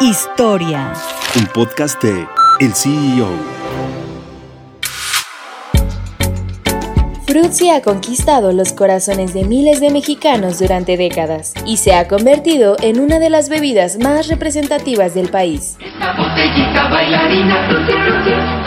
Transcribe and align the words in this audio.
Historia. 0.00 0.92
Un 1.36 1.46
podcast 1.46 2.02
de 2.02 2.28
El 2.60 2.74
CEO. 2.74 3.30
Fruitsy 7.26 7.70
ha 7.70 7.80
conquistado 7.80 8.52
los 8.52 8.74
corazones 8.74 9.32
de 9.32 9.44
miles 9.44 9.80
de 9.80 9.88
mexicanos 9.88 10.58
durante 10.58 10.98
décadas 10.98 11.54
y 11.64 11.78
se 11.78 11.94
ha 11.94 12.08
convertido 12.08 12.76
en 12.82 13.00
una 13.00 13.18
de 13.18 13.30
las 13.30 13.48
bebidas 13.48 13.98
más 13.98 14.28
representativas 14.28 15.14
del 15.14 15.30
país. 15.30 15.78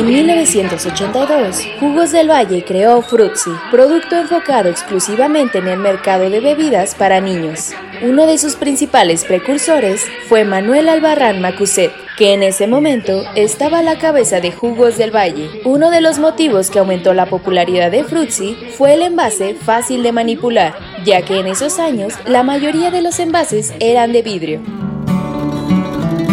En 0.00 0.06
1982, 0.06 1.62
Jugos 1.78 2.10
del 2.10 2.30
Valle 2.30 2.64
creó 2.64 3.02
Fruitsy, 3.02 3.50
producto 3.70 4.16
enfocado 4.16 4.70
exclusivamente 4.70 5.58
en 5.58 5.68
el 5.68 5.78
mercado 5.78 6.30
de 6.30 6.40
bebidas 6.40 6.94
para 6.94 7.20
niños. 7.20 7.72
Uno 8.00 8.24
de 8.24 8.38
sus 8.38 8.56
principales 8.56 9.26
precursores 9.26 10.06
fue 10.26 10.46
Manuel 10.46 10.88
Albarrán 10.88 11.42
Macuset, 11.42 11.92
que 12.16 12.32
en 12.32 12.42
ese 12.42 12.66
momento 12.66 13.24
estaba 13.34 13.80
a 13.80 13.82
la 13.82 13.98
cabeza 13.98 14.40
de 14.40 14.52
Jugos 14.52 14.96
del 14.96 15.14
Valle. 15.14 15.60
Uno 15.66 15.90
de 15.90 16.00
los 16.00 16.18
motivos 16.18 16.70
que 16.70 16.78
aumentó 16.78 17.12
la 17.12 17.26
popularidad 17.26 17.90
de 17.90 18.02
Fruitsy 18.02 18.56
fue 18.78 18.94
el 18.94 19.02
envase 19.02 19.52
fácil 19.52 20.02
de 20.02 20.12
manipular, 20.12 20.78
ya 21.04 21.20
que 21.20 21.40
en 21.40 21.46
esos 21.46 21.78
años 21.78 22.14
la 22.24 22.42
mayoría 22.42 22.90
de 22.90 23.02
los 23.02 23.18
envases 23.18 23.74
eran 23.80 24.12
de 24.12 24.22
vidrio. 24.22 24.89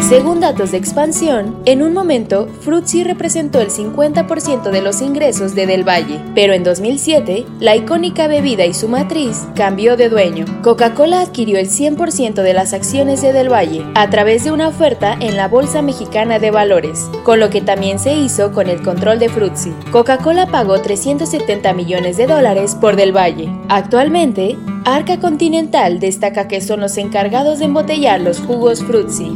Según 0.07 0.39
datos 0.39 0.71
de 0.71 0.77
expansión, 0.77 1.61
en 1.65 1.81
un 1.81 1.91
momento 1.91 2.47
Fruitsy 2.61 3.03
representó 3.03 3.59
el 3.59 3.69
50% 3.69 4.71
de 4.71 4.81
los 4.81 5.01
ingresos 5.01 5.53
de 5.53 5.67
Del 5.67 5.85
Valle, 5.85 6.21
pero 6.33 6.53
en 6.53 6.63
2007 6.63 7.45
la 7.59 7.75
icónica 7.75 8.29
bebida 8.29 8.65
y 8.65 8.73
su 8.73 8.87
matriz 8.87 9.45
cambió 9.53 9.97
de 9.97 10.07
dueño. 10.07 10.45
Coca-Cola 10.63 11.19
adquirió 11.19 11.59
el 11.59 11.67
100% 11.67 12.35
de 12.35 12.53
las 12.53 12.71
acciones 12.71 13.21
de 13.21 13.33
Del 13.33 13.51
Valle 13.51 13.83
a 13.95 14.09
través 14.09 14.45
de 14.45 14.53
una 14.53 14.69
oferta 14.69 15.17
en 15.19 15.35
la 15.35 15.49
Bolsa 15.49 15.81
Mexicana 15.81 16.39
de 16.39 16.51
Valores, 16.51 17.09
con 17.25 17.41
lo 17.41 17.49
que 17.49 17.59
también 17.59 17.99
se 17.99 18.13
hizo 18.13 18.53
con 18.53 18.69
el 18.69 18.81
control 18.83 19.19
de 19.19 19.27
Fruitsy. 19.27 19.73
Coca-Cola 19.91 20.47
pagó 20.47 20.79
370 20.79 21.73
millones 21.73 22.15
de 22.15 22.27
dólares 22.27 22.75
por 22.75 22.95
Del 22.95 23.11
Valle. 23.11 23.49
Actualmente, 23.67 24.55
Arca 24.85 25.19
Continental 25.19 25.99
destaca 25.99 26.47
que 26.47 26.61
son 26.61 26.79
los 26.79 26.95
encargados 26.95 27.59
de 27.59 27.65
embotellar 27.65 28.21
los 28.21 28.39
jugos 28.39 28.81
Fruitsy. 28.85 29.35